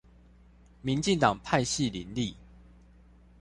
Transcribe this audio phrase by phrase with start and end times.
[0.81, 2.35] 民進黨派系林立